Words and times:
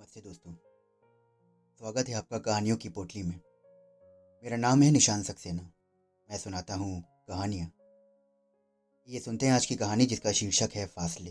नमस्ते 0.00 0.20
दोस्तों। 0.20 0.52
स्वागत 1.78 2.08
है 2.08 2.14
आपका 2.14 2.38
कहानियों 2.38 2.76
की 2.76 2.88
पोटली 2.88 3.22
में। 3.22 3.40
मेरा 4.44 4.56
नाम 4.56 4.82
है 4.82 4.90
निशान 4.90 5.22
सक्सेना। 5.22 5.62
मैं 6.30 6.38
सुनाता 6.38 6.74
हूँ 6.74 7.04
कहानियाँ। 7.28 7.72
ये 9.08 9.20
सुनते 9.20 9.46
हैं 9.46 9.52
आज 9.52 9.66
की 9.66 9.76
कहानी 9.76 10.06
जिसका 10.06 10.32
शीर्षक 10.32 10.68
है 10.74 10.86
फासले। 10.86 11.30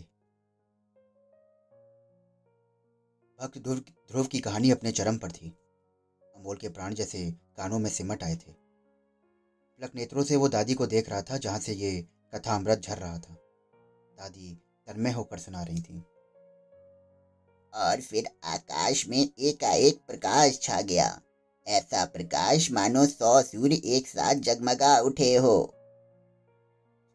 भक्त 3.39 3.57
ध्रुव 3.57 3.77
ध्रुव 3.77 4.25
की 4.25 4.39
कहानी 4.39 4.71
अपने 4.71 4.91
चरम 4.91 5.17
पर 5.17 5.31
थी। 5.31 5.49
अमोल 6.35 6.57
के 6.57 6.69
प्राण 6.69 6.93
जैसे 6.93 7.31
कानों 7.31 7.79
में 7.79 7.89
सिमट 7.89 8.23
आए 8.23 8.35
थे। 8.35 8.51
पलक 8.51 9.95
नेत्रों 9.95 10.23
से 10.23 10.35
वो 10.35 10.47
दादी 10.47 10.73
को 10.73 10.87
देख 10.87 11.09
रहा 11.09 11.21
था 11.21 11.37
जहाँ 11.37 11.59
से 11.59 11.73
ये 11.73 12.07
कथा 12.35 12.55
अमृत 12.55 12.79
झर 12.79 12.97
रहा 12.97 13.19
था। 13.19 13.33
दादी 14.17 14.57
तन्मय 14.87 15.11
होकर 15.11 15.37
सुना 15.37 15.63
रही 15.63 15.81
थी। 15.81 16.03
और 17.73 18.01
फिर 18.01 18.27
आकाश 18.43 19.07
में 19.07 19.29
एकाएक 19.39 19.99
प्रकाश 20.07 20.59
छा 20.61 20.81
गया। 20.81 21.21
ऐसा 21.67 22.05
प्रकाश 22.05 22.71
मानो 22.71 23.05
सौ 23.05 23.41
सूर्य 23.41 23.81
एक 23.85 24.07
साथ 24.07 24.35
जगमगा 24.35 24.99
उठे 24.99 25.35
हो। 25.35 25.73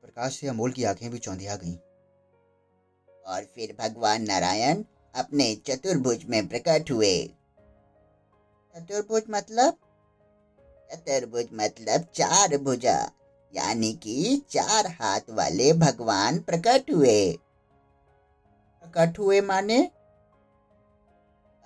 प्रकाश 0.02 0.36
से 0.36 0.48
अमोल 0.48 0.72
की 0.72 0.84
आँखें 0.84 1.10
भी 1.10 1.18
चौंधिया 1.18 1.56
गईं। 1.56 1.76
और 3.26 3.44
फिर 3.44 3.76
भगवान 3.80 4.22
नारायण 4.22 4.84
अपने 5.14 5.54
चतुर्भुज 5.54 6.24
में 6.24 6.48
प्रकट 6.48 6.90
हुए। 6.90 7.30
चतुर्भुज 8.74 9.22
मतलब? 9.30 9.76
चतुर्भुज 10.92 11.48
मतलब 11.52 12.00
चार 12.14 12.56
भुजा 12.58 13.10
यानी 13.52 13.92
कि 13.92 14.42
चार 14.50 14.86
हाथ 14.86 15.20
वाले 15.30 15.72
भगवान 15.72 16.38
प्रकट 16.38 16.90
हुए। 16.94 17.32
प्रकट 18.84 19.18
हुए 19.18 19.40
माने? 19.40 19.90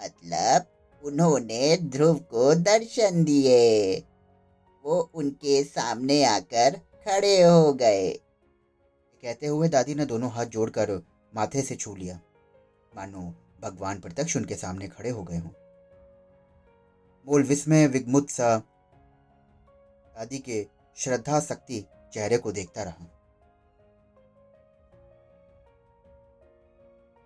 मतलब 0.04 0.66
उन्होंने 1.04 1.76
ध्रुव 1.76 2.18
को 2.18 2.54
दर्शन 2.54 3.24
दिए। 3.24 3.98
वो 4.84 5.10
उनके 5.14 5.64
सामने 5.64 6.24
आकर 6.24 6.70
खड़े 6.76 7.42
हो 7.42 7.72
गए। 7.72 8.10
कहते 9.22 9.46
हुए 9.46 9.68
दादी 9.68 9.94
ने 9.94 10.06
दोनों 10.06 10.30
हाथ 10.30 10.46
जोड़कर 10.46 11.02
माथे 11.34 11.62
से 11.62 11.76
छू 11.76 11.94
लिया। 11.94 12.20
मानो 12.96 13.34
भगवान 13.60 14.00
प्रत्यक्ष 14.00 14.36
उनके 14.36 14.54
सामने 14.54 14.88
खड़े 14.88 15.10
हो 15.10 15.22
गए 15.22 15.36
हों। 15.36 15.50
मूल 17.28 17.42
विस्मय 17.42 17.86
विगमुत 17.86 18.30
सा 18.30 18.56
दादी 20.16 20.38
के 20.38 20.66
श्रद्धा 20.96 21.40
शक्ति 21.40 21.84
चेहरे 22.12 22.38
को 22.38 22.52
देखता 22.52 22.82
रहा। 22.82 23.06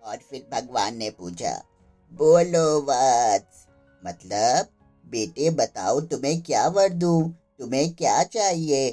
और 0.03 0.17
फिर 0.17 0.47
भगवान 0.51 0.97
ने 0.97 1.09
पूछा 1.09 1.63
बोलो 2.11 2.65
वत्स 2.81 3.65
मतलब 4.03 4.67
बेटे, 5.05 5.49
बताओ 5.49 6.01
तुम्हें 6.01 6.41
क्या 6.41 6.67
वर 6.67 6.89
दूँ 6.89 7.29
तुम्हें 7.59 7.93
क्या 7.93 8.23
चाहिए? 8.23 8.89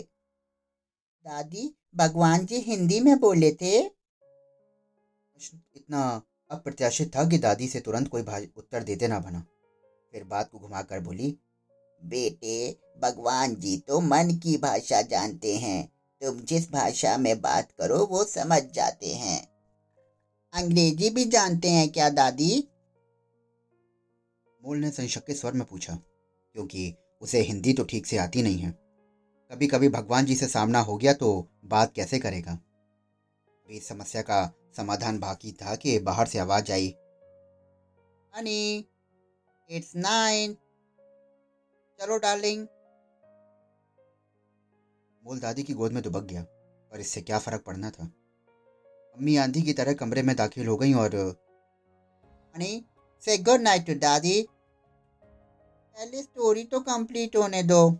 दादी, 1.26 1.74
भगवान 1.96 2.46
जी 2.46 2.60
हिंदी 2.60 3.00
में 3.00 3.18
बोले 3.20 3.50
थे। 3.52 3.78
इतना 5.76 6.22
अप्रत्याशित 6.50 7.14
था 7.16 7.24
कि 7.28 7.38
दादी 7.38 7.68
से 7.68 7.80
तुरंत 7.80 8.08
कोई 8.08 8.22
उत्तर 8.56 8.82
देते 8.82 9.08
ना 9.08 9.18
बना। 9.18 9.44
फिर 10.12 10.24
बात 10.24 10.50
को 10.50 10.58
घुमाकर 10.58 11.00
बोली, 11.00 11.34
बेटे, 12.00 12.76
भगवान 13.02 13.54
जी 13.54 13.76
तो 13.78 14.00
मन 14.00 14.34
की 14.42 14.56
भाषा 14.56 15.02
जानते 15.02 15.56
हैं। 15.56 15.86
तुम 16.22 16.40
जिस 16.40 16.70
भाषा 16.70 17.16
में 17.16 17.40
बात 17.40 17.70
करो 17.72 18.04
वो 18.06 18.24
समझ 18.24 18.62
जाते 18.74 19.14
हैं। 19.14 19.40
अंग्रेज़ी 20.52 21.10
भी 21.10 21.24
जानते 21.24 21.68
हैं 21.68 21.88
क्या 21.88 22.08
दादी? 22.10 22.66
मूल 24.62 24.78
ने 24.78 24.90
संशक 24.90 25.24
के 25.24 25.34
स्वर 25.34 25.52
में 25.52 25.64
पूछा, 25.66 25.94
क्योंकि 26.56 26.94
उसे 27.22 27.40
हिंदी 27.40 27.72
तो 27.72 27.84
ठीक 27.84 28.06
से 28.06 28.16
आती 28.18 28.42
नहीं 28.42 28.58
है। 28.58 28.70
कभी 29.50 29.66
कभी 29.66 29.88
भगवान 29.88 30.24
जी 30.24 30.34
से 30.34 30.46
सामना 30.48 30.80
हो 30.80 30.96
गया 30.96 31.12
तो 31.12 31.46
बात 31.64 31.92
कैसे 31.92 32.18
करेगा? 32.18 32.58
इस 33.68 33.88
समस्या 33.88 34.22
का 34.22 34.44
समाधान 34.76 35.18
बाकी 35.18 35.52
था 35.52 35.74
कि 35.76 35.98
बाहर 35.98 36.26
से 36.26 36.38
आवाज़ 36.38 36.72
आई। 36.72 36.94
हनी 38.32 38.86
इट्स 39.70 39.92
नाइन 39.96 40.56
चलो 41.98 42.18
डार्लिंग 42.18 42.66
मूल 45.24 45.38
दादी 45.40 45.62
की 45.62 45.74
गोद 45.74 45.92
में 45.92 46.02
दुबक 46.02 46.22
गया, 46.22 46.42
पर 46.42 47.00
इससे 47.00 47.20
क्या 47.20 47.38
फ़र्क 47.38 47.62
पड़ना 47.62 47.90
था? 47.90 48.04
अम्मी 49.16 49.36
आंधी 49.36 49.62
की 49.62 49.72
तरह 49.72 49.94
कमरे 49.94 50.22
में 50.22 50.34
दाखिल 50.36 50.66
हो 50.66 50.76
गई 50.76 50.92
और, 50.94 51.16
हनी 52.54 52.84
से 53.24 53.36
गुड 53.38 53.60
नाइट 53.60 53.86
टू 53.86 53.94
दादी 54.00 54.40
पहले 55.96 56.22
स्टोरी 56.22 56.64
तो 56.64 56.80
कंप्लीट 56.80 57.36
होने 57.36 57.62
दो। 57.62 57.90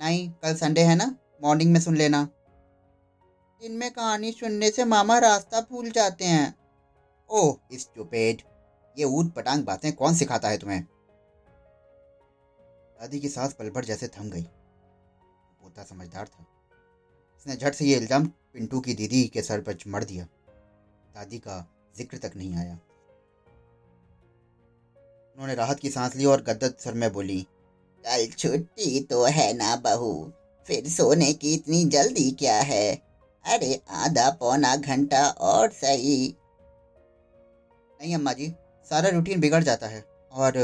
नहीं, 0.00 0.30
कल 0.32 0.54
संडे 0.56 0.82
है 0.82 0.94
ना? 0.94 1.14
मॉर्निंग 1.42 1.72
में 1.72 1.80
सुन 1.80 1.96
लेना। 1.96 2.22
दिन 3.60 3.72
में 3.72 3.90
कहानी 3.90 4.32
सुनने 4.32 4.70
से 4.70 4.84
मामा 4.84 5.18
रास्ता 5.18 5.60
भूल 5.70 5.90
जाते 5.90 6.24
हैं। 6.24 6.54
ओह 7.30 7.76
स्टूपिड 7.78 8.42
ये 8.96 9.04
ऊट 9.06 9.32
पटांग 9.34 9.64
बातें 9.64 9.92
कौन 9.92 10.14
सिखाता 10.14 10.48
है 10.48 10.58
तुम्हें? 10.58 10.82
दादी 12.98 13.20
की 13.20 13.28
सांस 13.28 13.52
पलभर 13.52 13.84
जैसे 13.84 14.08
थम 14.10 14.30
गई। 14.30 14.42
पोता 14.42 15.82
समझदार 15.84 16.26
था। 16.26 16.46
उसने 17.36 17.56
झट 17.56 17.74
से 17.74 17.84
ये 17.84 17.96
इल्ज़ाम 17.96 18.26
पिंटू 18.26 18.80
की 18.80 18.94
दीदी 18.94 19.24
के 19.28 19.42
सर 19.42 19.60
पर 19.60 19.76
मर 19.86 20.04
दिया। 20.04 20.24
दादी 21.14 21.38
का 21.38 21.66
ज़िक्र 21.96 22.18
तक 22.18 22.36
नहीं 22.36 22.54
आया। 22.56 22.78
उन्होंने 25.38 25.54
राहत 25.54 25.80
की 25.80 25.90
सांस 25.90 26.14
ली 26.16 26.24
और 26.26 26.42
गद्दत 26.42 26.76
सर 26.80 26.94
में 26.94 27.12
बोली, 27.12 27.40
कल 28.04 28.26
छुट्टी 28.28 29.00
तो 29.02 29.24
है 29.26 29.52
ना 29.56 29.74
बहू, 29.78 30.12
फिर 30.68 30.88
सोने 30.90 31.32
की 31.34 31.54
इतनी 31.54 31.84
जल्दी 31.90 32.30
क्या 32.32 32.60
है? 32.62 32.94
अरे 33.44 33.80
आधा 33.92 34.30
पौना 34.32 34.74
घंटा 34.76 35.26
और 35.28 35.70
सही। 35.72 36.34
नहीं 38.00 38.14
अम्मा 38.14 38.32
जी, 38.32 38.52
सारा 38.86 39.08
रूटीन 39.10 39.40
बिगड़ 39.40 39.62
जाता 39.64 39.86
है 39.86 40.04
और 40.32 40.56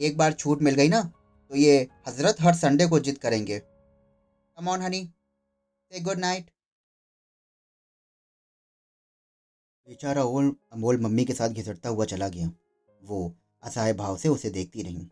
एक 0.00 0.16
बार 0.18 0.32
छूट 0.34 0.62
मिल 0.62 0.74
गई 0.74 0.88
ना 0.88 1.02
तो 1.50 1.56
ये 1.56 1.88
हज़रत 2.08 2.36
हर 2.40 2.54
संडे 2.56 2.86
को 2.86 2.98
जिद 3.00 3.18
करेंगे। 3.18 3.58
कम 3.58 4.68
ऑन 4.68 4.82
हनी 4.82 5.02
से 5.92 6.00
गुड 6.00 6.18
नाइट 6.18 6.50
बेचारा 9.88 10.22
ओल 10.24 10.54
अमोल 10.72 11.00
मम्मी 11.00 11.24
के 11.24 11.32
साथ 11.34 11.48
घिसटता 11.50 11.88
हुआ 11.88 12.04
चला 12.06 12.28
गया। 12.28 12.50
वो 13.02 13.34
असहाय 13.62 13.92
भाव 13.92 14.16
से 14.16 14.28
उसे 14.28 14.50
देखती 14.50 14.82
रहीं। 14.82 15.06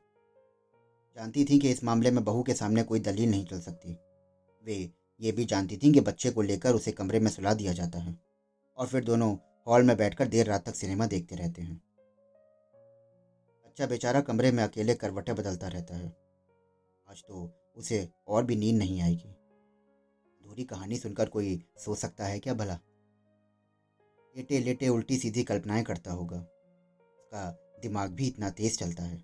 जानती 1.16 1.44
थी 1.44 1.58
कि 1.58 1.70
इस 1.70 1.84
मामले 1.84 2.10
में 2.10 2.24
बहू 2.24 2.42
के 2.42 2.54
सामने 2.54 2.82
कोई 2.82 3.00
दलील 3.00 3.30
नहीं 3.30 3.46
चल 3.46 3.60
सकती। 3.60 3.98
वे 4.64 4.92
ये 5.20 5.32
भी 5.32 5.44
जानती 5.44 5.76
थी 5.76 5.92
कि 5.92 6.00
बच्चे 6.00 6.30
को 6.30 6.42
लेकर 6.42 6.74
उसे 6.74 6.92
कमरे 6.92 7.20
में 7.20 7.30
सुला 7.30 7.54
दिया 7.54 7.72
जाता 7.72 7.98
है 7.98 8.20
और 8.76 8.86
फिर 8.86 9.04
दोनों 9.04 9.36
हॉल 9.66 9.82
में 9.82 9.96
बैठकर 9.96 10.28
देर 10.28 10.46
रात 10.46 10.66
तक 10.66 10.74
सिनेमा 10.74 11.06
देखते 11.06 11.36
रहते 11.36 11.62
हैं। 11.62 11.82
बच्चा 13.66 13.86
बेचारा 13.86 14.20
कमरे 14.20 14.52
में 14.52 14.64
अकेले 14.64 14.94
करवटे 14.94 15.32
बदलता 15.32 15.68
रहता 15.68 15.96
है। 15.96 16.16
आज 17.08 17.22
तो 17.28 17.50
उसे 17.76 18.08
और 18.28 18.44
भी 18.44 18.56
नींद 18.56 18.76
नहीं 18.76 19.00
आएगी। 19.02 19.28
अधूरी 20.40 20.64
कहानी 20.64 20.96
सुनकर 20.96 21.28
कोई 21.28 21.64
सो 21.78 21.94
सकता 21.94 22.24
है 22.24 22.38
क्या 22.38 22.54
भला? 22.54 22.78
लेटे 24.36 24.58
लेटे 24.60 24.88
उल्टी 24.88 25.16
सीधी 25.16 25.42
कल्पनाएँ 25.44 25.84
करता 25.84 26.12
होगा। 26.12 26.36
उसका 27.18 27.63
दिमाग 27.82 28.10
भी 28.10 28.26
इतना 28.26 28.50
तेज 28.50 28.78
चलता 28.78 29.02
है। 29.02 29.16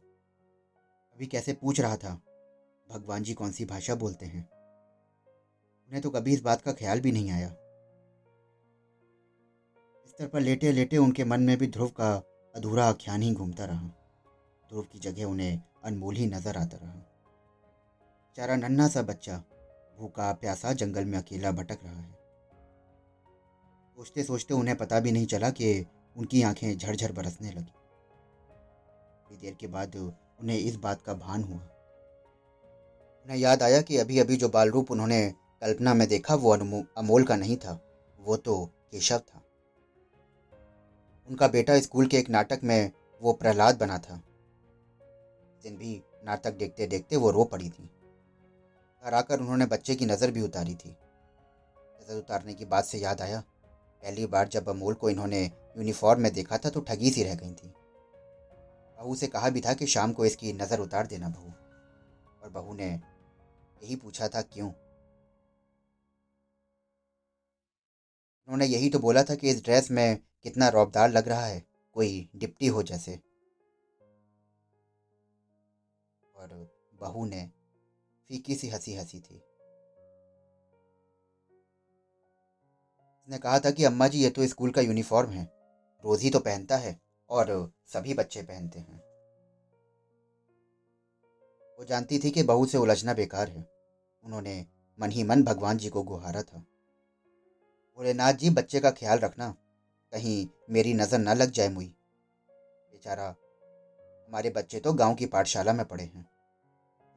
अभी 1.17 1.27
कैसे 1.27 1.53
पूछ 1.53 1.81
रहा 1.81 1.97
था, 1.97 2.23
भगवान 2.91 3.23
जी 3.23 3.35
कौन 3.35 3.53
सी 3.53 3.65
भाषा 3.65 3.95
बोलते 3.95 4.27
हैं? 4.27 4.49
उन्हें 5.87 6.03
तो 6.03 6.11
कभी 6.11 6.33
इस 6.33 6.43
बात 6.43 6.63
का 6.63 6.73
ख्याल 6.73 7.01
भी 7.01 7.13
नहीं 7.13 7.31
आया। 7.31 7.49
इस 10.07 10.15
तरह 10.19 10.29
पर 10.29 10.41
लेटे 10.41 10.73
लेटे 10.73 10.97
उनके 10.97 11.25
मन 11.25 11.41
में 11.41 11.59
भी 11.59 11.67
ध्रुव 11.67 11.89
का 11.89 12.15
अधूरा 12.55 12.87
आख्यान 12.87 13.23
ही 13.23 13.35
घूमता 13.35 13.65
रहा। 13.65 13.89
ध्रुव 14.69 14.83
की 14.83 14.99
जगह 14.99 15.25
उन्हें 15.25 15.63
अनमोल 15.85 16.17
ही 16.17 16.27
नज़र 16.27 16.57
आता 16.57 16.77
रहा। 16.77 17.07
चारा 18.37 18.57
नन्ना 18.57 18.89
सा 18.89 19.03
बच्चा, 19.03 19.45
भूखा, 19.99 20.33
प्यासा 20.33 20.73
जंगल 20.73 21.05
में 21.05 21.19
अकेला 21.19 21.53
भटक 21.53 21.79
रहा 21.85 22.01
है। 22.01 22.13
सोचते 23.97 24.23
सोचते 24.23 24.55
उन्हें 24.55 24.77
पता 24.77 25.01
भी 25.01 25.13
नहीं 25.13 25.27
चला 25.27 25.51
कि 25.51 25.87
उनकी 26.17 26.43
आँखें 26.43 26.79
झरझर 26.79 27.13
बरसने 27.13 27.51
लगी। 27.51 27.73
थोड़ी 29.31 29.41
देर 29.41 29.55
के 29.55 29.67
बाद 29.67 29.97
उन्हें 29.97 30.59
इस 30.59 30.77
बात 30.77 31.03
का 31.03 31.15
भान 31.15 31.43
हुआ। 31.43 31.59
उन्हें 33.27 33.37
याद 33.37 33.63
आया 33.63 33.81
कि 33.83 33.97
अभी 33.97 34.19
अभी 34.19 34.37
जो 34.37 34.49
बाल 34.49 34.71
रूप 34.71 34.91
उन्होंने 34.91 35.21
कल्पना 35.63 35.95
में 35.95 36.07
देखा, 36.09 36.35
वो 36.35 36.53
अमोल 36.99 37.25
का 37.25 37.37
नहीं 37.37 37.57
था, 37.57 37.79
वो 38.19 38.37
तो 38.37 38.65
केशव 38.93 39.19
था। 39.19 39.43
उनका 41.29 41.49
बेटा 41.49 41.79
स्कूल 41.81 42.07
के 42.07 42.19
एक 42.19 42.31
नाटक 42.31 42.61
में 42.65 42.91
वो 43.21 43.33
प्रहलाद 43.33 43.79
बना 43.79 43.99
था। 43.99 44.21
दिन 45.63 45.77
भी 45.77 46.03
नाटक 46.25 46.55
देखते 46.55 46.87
देखते 46.87 47.17
वो 47.17 47.31
रो 47.31 47.45
पड़ी 47.45 47.69
थी। 47.69 47.89
घर 49.03 49.15
आकर 49.15 49.41
उन्होंने 49.41 49.67
बच्चे 49.67 49.95
की 49.95 50.07
नज़र 50.07 50.31
भी 50.31 50.43
उतारी 50.43 50.75
थी। 50.75 50.89
नज़र 50.89 52.17
उतारने 52.17 52.55
की 52.55 52.65
बात 52.65 52.85
से 52.85 52.99
याद 52.99 53.21
आया, 53.21 53.41
पहली 54.03 54.27
बार 54.27 54.49
जब 54.49 54.69
अमोल 54.69 54.95
को 54.95 55.11
इन्होंने 55.11 55.45
यूनिफॉर्म 55.45 56.21
में 56.21 56.33
देखा 56.33 56.59
था 56.59 56.71
तो 56.71 56.81
ठगी 56.81 57.11
सी 57.11 57.23
रह 57.23 57.35
गई 57.35 57.53
थी। 57.53 57.73
बहू 59.01 59.15
से 59.15 59.27
कहा 59.27 59.51
भी 59.51 59.61
था 59.61 59.75
कि 59.75 59.87
शाम 59.87 60.13
को 60.13 60.25
इसकी 60.25 60.53
नज़र 60.53 60.81
उतार 60.81 61.07
देना 61.07 61.29
बहू। 61.29 61.51
और 62.43 62.51
बहू 62.51 62.75
ने 62.75 62.89
यही 63.83 63.97
पूछा 63.97 64.29
था, 64.29 64.43
क्यों? 64.43 64.69
उन्होंने 68.49 68.67
यही 68.67 68.91
तो 68.91 68.99
बोला 68.99 69.23
था 69.23 69.35
कि 69.35 69.51
इस 69.51 69.65
ड्रेस 69.65 69.91
में 69.91 70.19
कितना 70.43 70.69
रौबदार 70.69 71.11
लग 71.11 71.29
रहा 71.29 71.47
है, 71.47 71.67
कोई 71.95 72.29
डिप्टी 72.37 72.67
हो 72.67 72.83
जैसे। 72.83 73.21
और 76.37 76.71
बहू 76.95 77.27
ने 77.27 77.51
फीकी 78.29 78.55
सी 78.55 78.69
हँसी 78.69 78.95
हँसी 78.95 79.21
थी। 79.21 79.37
उसने 83.23 83.39
कहा 83.39 83.59
था 83.59 83.71
कि, 83.71 83.85
अम्मा 83.85 84.09
जी, 84.09 84.23
ये 84.23 84.31
तो 84.31 84.47
स्कूल 84.47 84.71
का 84.71 84.81
यूनिफॉर्म 84.81 85.31
है, 85.31 85.45
रोज 86.05 86.23
ही 86.23 86.31
तो 86.31 86.41
पहनता 86.41 86.77
है। 86.77 87.10
और 87.31 87.73
सभी 87.87 88.15
बच्चे 88.15 88.43
पहनते 88.43 88.79
हैं। 88.79 88.99
वो 91.79 91.85
जानती 91.85 92.19
थी 92.19 92.31
कि 92.31 92.43
बहू 92.43 92.67
से 92.67 92.79
उलझना 92.79 93.15
बेकार 93.15 93.49
है। 93.49 93.69
उन्होंने 94.25 94.67
मन 94.99 95.11
ही 95.11 95.23
मन 95.23 95.43
भगवान 95.43 95.79
जी 95.79 95.89
को 95.89 96.03
गुहारा 96.03 96.43
था। 96.43 96.59
भोलेनाथ 97.99 98.33
जी, 98.33 98.51
बच्चे 98.51 98.81
का 98.81 98.91
ख्याल 98.91 99.19
रखना, 99.19 99.55
कहीं 100.13 100.47
मेरी 100.71 100.95
नज़र 100.95 101.19
न 101.19 101.29
लग 101.29 101.51
जाए 101.51 101.69
मुई। 101.69 101.87
बेचारा, 102.93 103.29
हमारे 104.29 104.51
बच्चे 104.51 104.81
तो 104.81 104.93
गाँव 104.93 105.15
की 105.15 105.27
पाठशाला 105.27 105.73
में 105.73 105.85
पढ़े 105.87 106.05
हैं। 106.05 106.27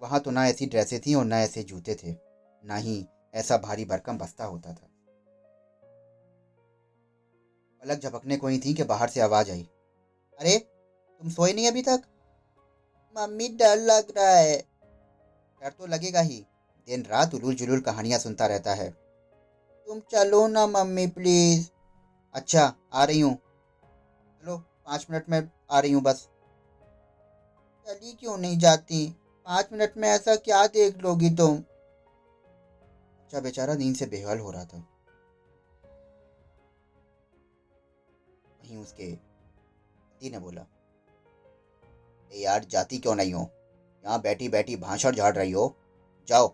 वहाँ 0.01 0.19
तो 0.19 0.31
ना 0.31 0.47
ऐसी 0.47 0.65
ड्रेसें 0.65 0.99
थी 0.99 1.13
और 1.13 1.25
ना 1.25 1.39
ऐसे 1.41 1.63
जूते 1.63 1.95
थे, 1.95 2.15
ना 2.63 2.75
ही 2.75 3.05
ऐसा 3.33 3.57
भारी 3.57 3.85
भरकम 3.85 4.17
बस्ता 4.17 4.45
होता 4.45 4.73
था। 4.73 4.89
पलक 7.83 7.99
झपकने 7.99 8.37
को 8.37 8.47
ही 8.47 8.59
थी 8.59 8.73
कि 8.73 8.83
बाहर 8.83 9.09
से 9.09 9.21
आवाज़ 9.21 9.51
आई। 9.51 9.69
अरे, 10.39 10.57
तुम 11.21 11.29
सोए 11.29 11.53
नहीं 11.53 11.67
अभी 11.67 11.81
तक? 11.81 12.01
मम्मी, 13.17 13.49
डर 13.49 13.77
लग 13.77 14.17
रहा 14.17 14.35
है। 14.35 14.57
डर 15.61 15.69
तो 15.69 15.87
लगेगा 15.87 16.21
ही। 16.21 16.45
दिन 16.87 17.03
रात 17.03 17.33
उलूल 17.33 17.55
जुलूल 17.55 17.79
कहानियाँ 17.79 18.19
सुनता 18.19 18.47
रहता 18.47 18.73
है। 18.73 18.89
तुम 19.87 19.99
चलो 19.99 20.47
ना 20.47 20.67
मम्मी 20.67 21.07
प्लीज़ 21.07 21.69
अच्छा 22.33 22.73
आ 22.93 23.03
रही 23.03 23.19
हूँ। 23.19 23.35
चलो, 24.43 24.57
पाँच 24.57 25.07
मिनट 25.09 25.29
में 25.29 25.51
आ 25.71 25.79
रही 25.79 25.91
हूँ 25.91 26.01
बस। 26.01 26.29
चली 27.87 28.13
क्यों 28.13 28.37
नहीं 28.37 28.57
जाती? 28.57 29.15
पाँच 29.45 29.69
मिनट 29.71 29.93
में 29.97 30.09
ऐसा 30.09 30.35
क्या 30.35 30.67
देख 30.67 30.97
लोगी 30.97 31.29
तुम? 31.29 31.57
अच्छा 33.21 33.39
बेचारा 33.39 33.75
नींद 33.75 33.95
से 33.95 34.05
बेहाल 34.05 34.39
हो 34.39 34.51
रहा 34.51 34.65
था। 34.65 34.77
वहीं 38.61 38.77
उसके 38.77 39.32
पति 40.23 40.29
ने 40.29 40.39
बोला 40.39 40.65
यार, 42.31 42.63
जाती 42.63 42.97
क्यों 42.97 43.15
नहीं 43.15 43.33
हो? 43.33 43.49
यहाँ 44.03 44.21
बैठी 44.21 44.47
बैठी 44.49 44.75
भाषण 44.75 45.15
झाड़ 45.15 45.35
रही 45.35 45.51
हो। 45.51 45.75
जाओ। 46.27 46.47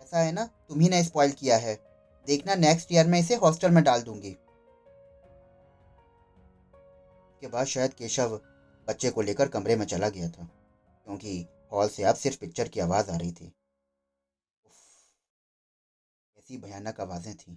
ऐसा 0.00 0.18
है 0.18 0.32
ना? 0.32 0.44
तुम्ही 0.68 0.88
ने 0.88 1.02
स्पॉइल 1.04 1.32
किया 1.32 1.56
है। 1.56 1.74
देखना 2.26 2.54
नेक्स्ट 2.54 2.92
ईयर 2.92 3.06
में 3.06 3.18
इसे 3.18 3.34
हॉस्टल 3.34 3.70
में 3.70 3.82
डाल 3.84 4.02
दूँगी। 4.02 4.36
के 7.42 7.46
बाद 7.46 7.66
शायद 7.66 7.94
केशव 7.94 8.40
बच्चे 8.88 9.10
को 9.10 9.22
लेकर 9.22 9.48
कमरे 9.48 9.76
में 9.76 9.86
चला 9.86 10.08
गया 10.08 10.28
था, 10.28 10.48
क्योंकि 11.06 11.46
हॉल 11.72 11.88
से 11.88 12.02
अब 12.02 12.14
सिर्फ़ 12.14 12.38
पिक्चर 12.40 12.68
की 12.68 12.80
आवाज़ 12.80 13.10
आ 13.10 13.16
रही 13.16 13.32
थी। 13.32 13.52
ऐसी 16.38 16.58
भयानक 16.58 17.00
आवाज़ें 17.00 17.34
थीं। 17.36 17.56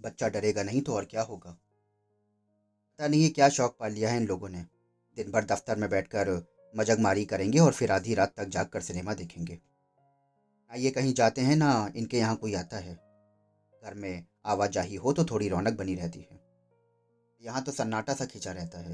बच्चा 0.00 0.28
डरेगा 0.28 0.62
नहीं 0.62 0.80
तो 0.82 0.94
और 0.94 1.04
क्या 1.04 1.22
होगा? 1.22 1.50
पता 1.50 3.08
नहीं 3.08 3.22
है 3.24 3.28
क्या 3.28 3.48
शौक 3.48 3.76
पाल 3.80 3.92
लिया 3.92 4.10
है 4.10 4.16
इन 4.16 4.26
लोगों 4.26 4.48
ने। 4.48 4.64
दिन 5.16 5.30
भर 5.30 5.44
दफ्तर 5.44 5.76
में 5.76 5.88
बैठकर 5.90 6.30
मजगमारी 6.74 7.24
करेंगे 7.24 7.58
और 7.58 7.72
फिर 7.72 7.92
आधी 7.92 8.14
रात 8.14 8.34
तक 8.36 8.48
जाग 8.48 8.66
कर 8.66 8.80
सिनेमा 8.80 9.14
देखेंगे। 9.14 9.54
ना 9.54 10.76
ये 10.76 10.90
कहीं 10.90 11.14
जाते 11.14 11.40
हैं, 11.40 11.56
ना 11.56 11.92
इनके 11.96 12.18
यहाँ 12.18 12.36
कोई 12.36 12.54
आता 12.54 12.76
है। 12.76 12.94
घर 13.82 13.94
में 13.94 14.24
आवाजाही 14.46 14.94
हो 14.94 15.12
तो 15.12 15.24
थोड़ी 15.24 15.48
रौनक 15.48 15.72
बनी 15.72 15.94
रहती 15.94 16.20
है। 16.20 16.40
यहाँ 17.42 17.62
तो 17.62 17.72
सन्नाटा 17.72 18.14
सा 18.14 18.24
खींचा 18.24 18.52
रहता 18.52 18.78
है। 18.78 18.92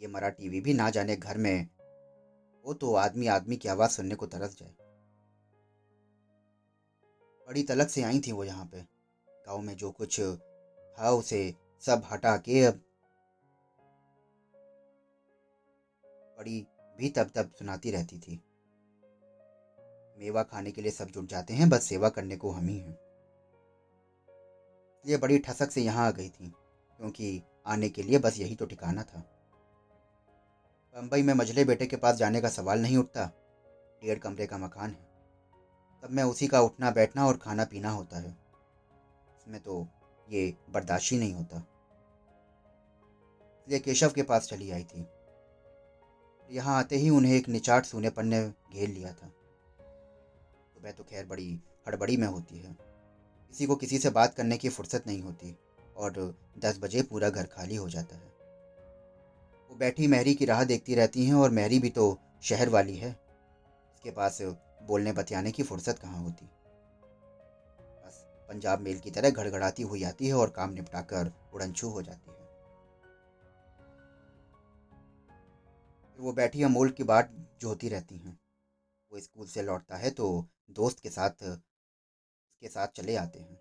ये 0.00 0.08
मरा 0.08 0.28
टीवी 0.28 0.60
भी 0.60 0.74
ना 0.74 0.90
जाने 0.90 1.16
घर 1.16 1.38
में 1.38 1.68
हो 2.64 2.74
तो 2.74 2.94
आदमी 2.94 3.26
आदमी 3.26 3.56
की 3.56 3.68
आवाज़ 3.68 3.90
सुनने 3.90 4.14
को 4.14 4.26
तरस 4.26 4.56
जाए। 4.58 4.74
बड़ी 7.48 7.62
तलक 7.62 7.88
से 7.88 8.02
आई 8.02 8.20
थी 8.20 8.32
वो 8.32 8.44
यहाँ 8.44 8.64
पे। 8.66 8.99
गाँव 9.50 9.62
में 9.62 9.76
जो 9.76 9.90
कुछ 9.90 10.20
था 10.98 11.10
उसे 11.10 11.54
सब 11.82 12.02
हटा 12.12 12.36
के 12.36 12.62
अब 12.64 12.80
बड़ी 16.38 16.66
भी 16.98 17.08
तब 17.08 17.30
तब 17.34 17.50
सुनाती 17.58 17.90
रहती 17.90 18.18
थी। 18.18 18.38
मेवा 20.18 20.42
खाने 20.42 20.70
के 20.70 20.82
लिए 20.82 20.90
सब 20.90 21.10
जुट 21.10 21.26
जाते 21.26 21.54
हैं, 21.54 21.68
बस 21.68 21.84
सेवा 21.84 22.08
करने 22.08 22.36
को 22.36 22.50
हम 22.50 22.68
ही 22.68 22.78
हैं। 22.78 22.94
इसलिए 24.98 25.16
बड़ी 25.16 25.38
ठसक 25.38 25.70
से 25.70 25.80
यहाँ 25.80 26.06
आ 26.06 26.10
गई 26.10 26.28
थी, 26.28 26.52
क्योंकि 26.98 27.42
आने 27.66 27.88
के 27.88 28.02
लिए 28.02 28.18
बस 28.18 28.38
यही 28.38 28.54
तो 28.54 28.66
ठिकाना 28.66 29.02
था। 29.02 29.22
बम्बई 30.94 31.22
में 31.22 31.34
मझले 31.34 31.64
बेटे 31.64 31.86
के 31.86 31.96
पास 31.96 32.16
जाने 32.16 32.40
का 32.40 32.48
सवाल 32.48 32.80
नहीं 32.80 32.96
उठता। 32.96 33.24
डेढ़ 34.02 34.18
कमरे 34.18 34.46
का 34.46 34.58
मकान 34.58 34.90
है। 34.90 35.08
तब 36.02 36.10
मैं 36.10 36.24
उसी 36.24 36.46
का 36.46 36.60
उठना 36.60 36.90
बैठना 36.90 37.26
और 37.26 37.36
खाना 37.36 37.64
पीना 37.64 37.90
होता 37.90 38.18
है। 38.18 38.39
उसमें 39.50 39.62
तो 39.62 39.86
ये 40.28 40.54
बर्दाश्त 40.70 41.12
ही 41.12 41.18
नहीं 41.18 41.32
होता। 41.32 41.56
इसलिए 43.60 43.78
केशव 43.78 44.10
के 44.10 44.22
पास 44.22 44.48
चली 44.48 44.70
आई 44.70 44.84
थी। 44.84 45.06
यहाँ 46.50 46.78
आते 46.78 46.96
ही 46.96 47.10
उन्हें 47.10 47.32
एक 47.32 47.48
निचाट 47.48 47.84
सूनेपन 47.84 48.26
ने 48.26 48.42
घेर 48.72 48.88
लिया 48.88 49.12
था। 49.12 49.28
सुबह 50.74 50.92
तो 50.92 51.04
खैर 51.04 51.26
बड़ी 51.26 51.60
हड़बड़ी 51.88 52.16
में 52.16 52.26
होती 52.26 52.58
है। 52.58 52.76
किसी 53.48 53.66
को 53.66 53.76
किसी 53.76 53.98
से 53.98 54.10
बात 54.10 54.34
करने 54.34 54.58
की 54.58 54.68
फुर्सत 54.68 55.06
नहीं 55.06 55.22
होती 55.22 55.56
और 55.96 56.36
दस 56.58 56.78
बजे 56.78 57.02
पूरा 57.02 57.30
घर 57.30 57.46
खाली 57.46 57.76
हो 57.76 57.88
जाता 57.88 58.16
है। 58.16 58.32
वो 59.70 59.76
बैठी 59.76 60.06
महरी 60.06 60.34
की 60.34 60.44
राह 60.44 60.64
देखती 60.64 60.94
रहती 60.94 61.26
हैं 61.26 61.34
और 61.34 61.50
महरी 61.50 61.78
भी 61.78 61.90
तो 61.90 62.18
शहर 62.42 62.68
वाली 62.68 62.96
है। 62.96 63.10
उसके 63.94 64.10
पास 64.10 64.42
बोलने 64.82 65.12
बतियाने 65.12 65.52
की 65.52 65.62
फुर्सत 65.62 65.98
कहाँ 65.98 66.22
होती? 66.22 66.50
पंजाब 68.50 68.80
मेल 68.80 68.98
की 68.98 69.10
तरह 69.10 69.30
घड़घड़ाती 69.30 69.82
हुई 69.84 70.02
आती 70.04 70.26
है 70.26 70.34
और 70.34 70.50
काम 70.50 70.72
निपटाकर 70.72 71.32
उड़नछू 71.54 71.88
हो 71.88 72.02
जाती 72.02 72.30
है। 72.30 72.38
वो 76.18 76.32
बैठी 76.32 76.62
अमोल 76.62 76.90
की 76.90 77.04
बात 77.04 77.30
जो 77.60 77.68
होती 77.68 77.88
रहती 77.88 78.16
हैं। 78.18 78.38
वो 79.12 79.20
स्कूल 79.20 79.46
से 79.46 79.62
लौटता 79.62 79.96
है 79.96 80.10
तो 80.10 80.26
दोस्त 80.70 81.00
के 81.00 81.10
साथ 81.10 81.42
उसके 81.42 82.68
साथ 82.68 82.88
चले 82.88 83.16
आते 83.16 83.38
हैं। 83.38 83.58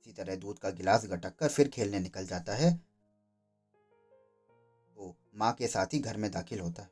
इसी 0.00 0.12
तरह 0.12 0.36
दूध 0.36 0.58
का 0.58 0.70
गिलास 0.72 1.06
गटक 1.06 1.36
कर 1.36 1.48
फिर 1.48 1.68
खेलने 1.68 1.98
निकल 2.00 2.26
जाता 2.26 2.54
है। 2.54 2.72
तो 4.96 5.14
माँ 5.34 5.52
के 5.52 5.66
साथ 5.66 5.94
ही 5.94 5.98
घर 5.98 6.16
में 6.16 6.30
दाखिल 6.30 6.60
होता 6.60 6.82
है। 6.82 6.88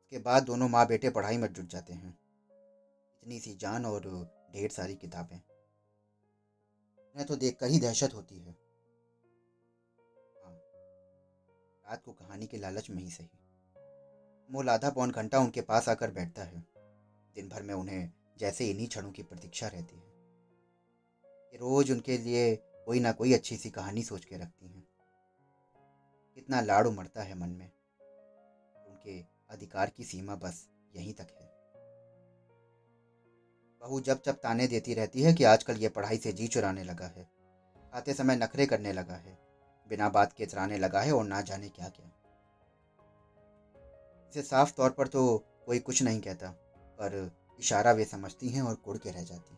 उसके 0.00 0.18
बाद 0.18 0.42
दोनों 0.42 0.68
माँ 0.68 0.86
बेटे 0.86 1.10
पढ़ाई 1.10 1.36
में 1.36 1.52
जुट 1.52 1.66
जाते 1.66 1.92
हैं। 1.92 2.10
इतनी 2.10 3.38
सी 3.40 3.54
जान 3.54 3.86
और 3.86 4.06
ढेर 4.52 4.70
सारी 4.70 4.94
किताबें। 4.94 5.40
उन्हें 6.98 7.26
तो 7.26 7.36
देखकर 7.36 7.66
ही 7.66 7.78
दहशत 7.78 8.14
होती 8.14 8.38
है। 8.38 8.52
हाँ 10.44 10.52
रात 11.86 12.02
को 12.04 12.12
कहानी 12.12 12.46
के 12.46 12.56
लालच 12.56 12.90
में 12.90 13.02
ही 13.02 13.10
सही। 13.10 13.28
मोल 14.50 14.68
आधा 14.68 14.90
पौन 14.90 15.10
घंटा 15.10 15.38
उनके 15.38 15.60
पास 15.60 15.88
आकर 15.88 16.10
बैठता 16.10 16.42
है। 16.42 16.66
दिन 17.34 17.48
भर 17.48 17.62
में 17.62 17.74
उन्हें 17.74 18.10
जैसे 18.38 18.70
इन्हीं 18.70 18.88
क्षणों 18.88 19.12
की 19.12 19.22
प्रतीक्षा 19.22 19.68
रहती 19.68 19.96
है। 19.96 20.18
कि 21.50 21.56
रोज 21.56 21.90
उनके 21.90 22.18
लिए 22.18 22.56
कोई 22.56 23.00
ना 23.00 23.12
कोई 23.12 23.32
अच्छी 23.32 23.56
सी 23.56 23.70
कहानी 23.70 24.02
सोच 24.02 24.24
के 24.24 24.36
रखती 24.36 24.68
हैं। 24.68 24.86
कितना 26.34 26.60
लाड़ 26.60 26.86
उमड़ता 26.86 27.22
है 27.22 27.34
मन 27.34 27.48
में। 27.48 27.70
उनके 28.86 29.20
अधिकार 29.50 29.90
की 29.90 30.04
सीमा 30.04 30.34
बस 30.34 30.68
यहीं 30.96 31.12
तक 31.12 31.26
है। 31.40 31.47
बहू 33.82 34.00
जब 34.00 34.20
जब 34.26 34.34
ताने 34.34 34.66
देती 34.66 34.94
रहती 34.94 35.22
है 35.22 35.32
कि 35.32 35.44
आजकल 35.44 35.76
ये 35.76 35.88
पढ़ाई 35.88 36.16
से 36.16 36.32
जी 36.32 36.46
चुराने 36.48 36.84
लगा 36.84 37.06
है। 37.06 37.22
खाते 37.92 38.14
समय 38.14 38.36
नखरे 38.36 38.66
करने 38.66 38.92
लगा 38.92 39.14
है। 39.16 39.36
बिना 39.90 40.08
बात 40.08 40.32
के 40.32 40.46
चराने 40.46 40.78
लगा 40.78 41.00
है 41.00 41.12
और 41.12 41.24
ना 41.24 41.40
जाने 41.42 41.68
क्या 41.68 41.88
क्या। 41.88 42.06
इसे 44.32 44.42
साफ़ 44.42 44.72
तौर 44.72 44.90
पर 44.90 45.06
तो 45.06 45.22
कोई 45.66 45.78
कुछ 45.78 46.02
नहीं 46.02 46.20
कहता, 46.20 46.48
पर 46.98 47.30
इशारा 47.60 47.92
वे 47.92 48.04
समझती 48.04 48.48
हैं 48.48 48.62
और 48.62 48.74
कुड़ 48.74 48.96
के 48.98 49.10
रह 49.10 49.22
जाती 49.22 49.54
हैं। 49.54 49.56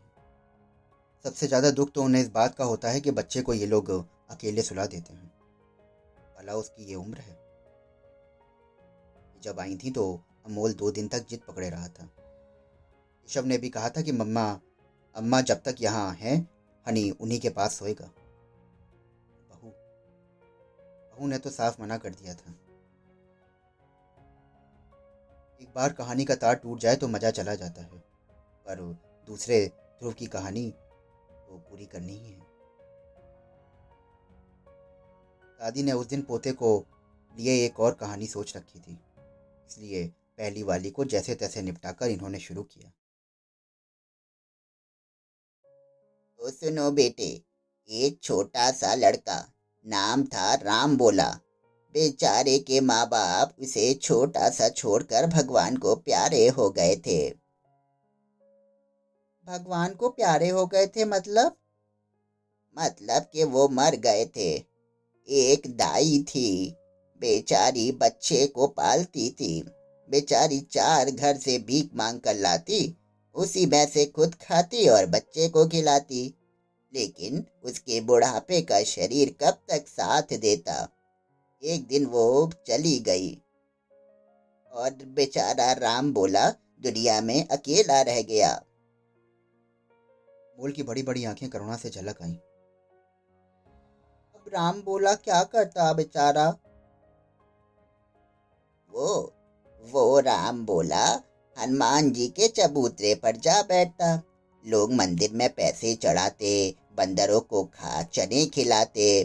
सबसे 1.25 1.47
ज़्यादा 1.47 1.71
दुख 1.71 1.93
तो 1.93 2.03
उन्हें 2.03 2.23
इस 2.23 2.31
बात 2.31 2.55
का 2.55 2.65
होता 2.65 2.91
है 2.91 3.01
कि 3.01 3.11
बच्चे 3.11 3.43
को 3.43 3.55
ये 3.55 3.67
लोग 3.67 3.91
अकेले 4.31 4.63
सुला 4.63 4.87
देते 4.87 5.13
हैं। 5.13 5.33
भला 6.39 6.55
उसकी 6.55 6.85
ये 6.85 6.95
उम्र 6.95 7.19
है। 7.19 7.39
जब 9.43 9.61
आई 9.61 9.77
थी 9.77 9.91
तो 9.91 10.13
अमोल 10.47 10.73
दो 10.75 10.91
दिन 10.91 11.09
तक 11.09 11.27
जिद 11.29 11.41
पकड़े 11.49 11.69
रहा 11.71 11.89
था। 11.89 12.09
केशव 13.31 13.47
ने 13.47 13.57
भी 13.59 13.69
कहा 13.71 13.89
था 13.89 14.03
कि 14.03 14.13
मम्मा, 14.13 14.45
अम्मा 15.17 15.41
जब 15.41 15.61
तक 15.63 15.77
यहाँ 15.81 16.15
हैं, 16.15 16.37
हनी 16.87 17.11
उन्हीं 17.13 17.39
के 17.41 17.49
पास 17.51 17.79
सोएगा। 17.79 18.07
बहू 19.51 19.69
बहू 21.13 21.27
ने 21.29 21.39
तो 21.39 21.51
साफ़ 21.51 21.81
मना 21.83 21.99
कर 21.99 22.11
दिया 22.13 22.35
था। 22.35 22.55
एक 25.61 25.69
बार 25.77 25.93
कहानी 25.93 26.25
का 26.25 26.35
तार 26.37 26.55
टूट 26.57 26.79
जाए 26.81 26.97
तो 26.97 27.09
मज़ा 27.09 27.31
चला 27.33 27.55
जाता 27.55 27.83
है, 27.83 27.99
पर 28.67 28.81
दूसरे 29.29 29.65
ध्रुव 30.01 30.13
की 30.13 30.27
कहानी 30.29 30.69
तो 30.71 31.59
पूरी 31.61 31.87
करनी 31.87 32.13
ही 32.15 32.31
है। 32.31 32.39
दादी 35.61 35.83
ने 35.83 35.93
उस 35.95 36.07
दिन 36.09 36.23
पोते 36.23 36.53
को 36.53 36.79
लिए 37.35 37.65
एक 37.65 37.81
और 37.81 37.95
कहानी 38.01 38.27
सोच 38.29 38.57
रखी 38.57 38.79
थी, 38.79 38.99
इसलिए 39.69 40.07
पहली 40.39 40.63
वाली 40.63 40.91
को 40.91 41.05
जैसे 41.07 41.35
तैसे 41.35 41.63
निपटाकर 41.63 42.11
इन्होंने 42.11 42.39
शुरू 42.41 42.63
किया। 42.65 42.93
तो 46.41 46.51
सुनो 46.51 46.91
बेटे, 46.91 47.43
एक 47.91 48.21
छोटा 48.23 48.71
सा 48.71 48.95
लड़का, 48.95 49.53
नाम 49.87 50.25
था 50.25 50.55
राम 50.55 50.97
बोला। 50.97 51.31
बेचारे 51.95 52.59
के 52.59 52.81
माँ 52.81 53.07
बाप 53.07 53.57
उसे 53.61 53.95
छोटा 53.95 54.51
सा 54.51 54.69
छोड़कर 54.69 55.27
भगवान 55.27 55.77
को 55.77 55.95
प्यारे 55.95 56.49
हो 56.49 56.71
गए 56.71 56.97
थे। 56.97 57.31
भगवान 59.47 59.95
को 59.95 60.09
प्यारे 60.09 60.49
हो 60.49 60.67
गए 60.67 60.87
थे 60.87 61.05
मतलब? 61.05 61.57
मतलब 62.79 63.23
कि 63.33 63.45
वो 63.45 63.69
मर 63.69 63.97
गए 63.97 64.25
थे। 64.25 64.65
एक 65.29 65.63
दाई 65.67 66.25
थी। 66.29 66.77
बेचारी 67.21 67.93
बच्चे 67.93 68.47
को 68.47 68.67
पालती 68.67 69.31
थी। 69.31 69.63
बेचारी 70.11 70.61
चार 70.61 71.11
घर 71.11 71.37
से 71.37 71.59
भीख 71.59 71.91
मांग 71.95 72.21
कर 72.21 72.35
लाती। 72.35 72.97
उसी 73.35 73.67
में 73.67 73.87
से 73.87 74.07
खुद 74.07 74.35
खाती 74.35 74.89
और 74.89 75.07
बच्चे 75.07 75.49
को 75.49 75.67
खिलाती 75.67 76.35
लेकिन 76.95 77.47
उसके 77.65 78.01
बुढ़ापे 78.01 78.63
का 78.63 78.83
शरीर 78.83 79.37
कब 79.41 79.59
तक 79.69 79.89
साथ 79.89 80.23
देता? 80.23 80.89
एक 81.63 81.87
दिन 81.87 82.07
वो 82.07 82.53
चली 82.67 82.99
गई। 82.99 83.43
और 84.73 84.91
बेचारा 84.91 85.73
राम 85.73 86.13
बोला 86.13 86.51
दुनिया 86.83 87.21
में 87.21 87.49
अकेला 87.49 88.03
रह 88.03 88.23
गया। 88.23 88.65
मोल 90.61 90.73
की 90.73 90.83
बड़ी 90.83 91.03
बड़ी 91.03 91.25
आँखें 91.25 91.51
करुणा 91.51 91.77
से 91.77 91.91
झलक 91.91 92.23
आई। 92.23 92.33
अब 94.35 94.45
राम 94.49 94.83
बोला 94.83 95.15
क्या 95.15 95.45
करता 95.45 95.93
बेचारा? 95.93 96.51
वो 98.91 99.35
वो 99.83 100.21
राम 100.21 100.67
बोला 100.67 101.30
हनुमान 101.57 102.11
जी 102.11 102.27
के 102.29 102.49
चबूतरे 102.49 103.15
पर 103.15 103.37
जा 103.37 103.61
बैठता। 103.63 104.15
लोग 104.65 104.93
मंदिर 104.93 105.31
में 105.33 105.49
पैसे 105.49 105.95
चढ़ाते, 105.95 106.75
बंदरों 106.97 107.41
को 107.41 107.63
खा, 107.65 108.03
चने 108.03 108.45
खिलाते। 108.47 109.25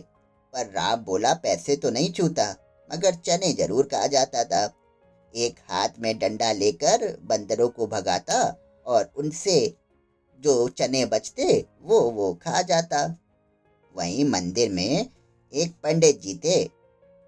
पर 0.54 0.66
राम 0.66 1.04
बोला, 1.04 1.34
पैसे 1.34 1.76
तो 1.76 1.90
नहीं 1.90 2.12
छूता, 2.12 2.50
मगर 2.90 3.16
चने 3.16 3.52
ज़रूर 3.54 3.86
खा 3.86 4.06
जाता 4.08 4.44
था। 4.44 4.64
एक 5.34 5.56
हाथ 5.70 6.00
में 6.00 6.18
डंडा 6.20 6.52
लेकर 6.52 7.06
बंदरों 7.24 7.68
को 7.70 7.88
भगाता 7.88 8.42
और 8.86 9.12
उनसे 9.18 9.76
जो 10.40 10.68
चने 10.70 11.06
बचते, 11.06 11.66
वो 11.82 12.00
वो 12.00 12.34
खा 12.34 12.62
जाता। 12.62 13.06
वहीं 13.96 14.26
मंदिर 14.26 14.72
में 14.72 15.10
एक 15.54 15.74
पंडित 15.84 16.22
जी 16.22 16.40
थे। 16.46 16.64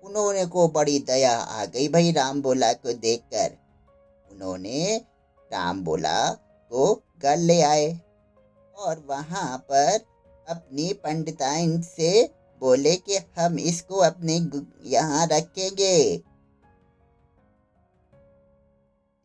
उन्होंने 0.03 0.45
को 0.45 0.67
बड़ी 0.67 0.99
दया 0.99 1.37
आ 1.37 1.65
गई। 1.65 1.87
भाई 1.87 2.11
राम 2.11 2.41
बोला 2.41 2.71
को 2.73 2.93
देखकर 2.93 3.57
उन्होंने 4.37 4.97
राम 5.53 5.83
बोला 5.83 6.33
को 6.69 7.03
घर 7.19 7.37
ले 7.37 7.61
आए। 7.61 7.99
और 8.75 8.99
वहाँ 8.99 9.57
पर 9.57 9.99
अपनी 10.49 10.93
पंडिताइन 10.93 11.81
से 11.81 12.29
बोले 12.59 12.95
कि, 12.95 13.17
हम 13.17 13.59
इसको 13.59 13.95
अपने 13.95 14.49
यहाँ 14.83 15.27
रखेंगे। 15.27 16.23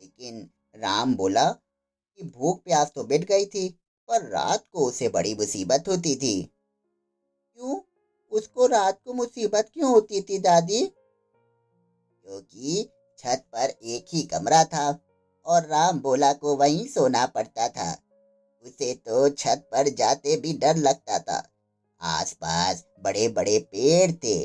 लेकिन 0.01 0.51
राम 0.77 1.15
बोला 1.15 1.53
कि 2.17 2.23
भूख 2.25 2.63
प्यास 2.63 2.93
तो 2.95 3.05
बिट 3.05 3.25
गई 3.25 3.47
थी, 3.47 3.69
पर 4.09 4.29
रात 4.29 4.65
को 4.73 4.87
उसे 4.87 5.09
बड़ी 5.09 5.35
मुसीबत 5.35 5.85
होती 5.89 6.17
थी। 6.17 6.43
क्यों? 7.55 7.81
उसको 8.31 8.67
रात 8.67 9.01
को 9.05 9.13
मुसीबत 9.13 9.71
क्यों 9.75 9.91
होती 9.91 10.23
थी 10.23 10.39
दादी? 10.39 10.87
क्योंकि 12.25 12.89
छत 13.23 13.43
पर 13.53 13.73
एक 13.83 14.05
ही 14.13 14.23
कमरा 14.23 14.65
था 14.65 14.99
और 15.47 15.67
राम 15.67 15.99
बोला 16.01 16.33
को 16.33 16.57
वहीं 16.57 16.87
सोना 16.87 17.27
पड़ता 17.27 17.69
था। 17.69 17.91
उसे 18.65 18.95
तो 18.95 19.29
छत 19.29 19.63
पर 19.73 19.89
जाते 19.89 20.37
भी 20.37 20.53
डर 20.53 20.77
लगता 20.77 21.19
था। 21.19 21.43
आसपास 22.01 22.85
बड़े 23.05 23.29
बड़े 23.29 23.59
पेड़ 23.59 24.13
थे। 24.13 24.45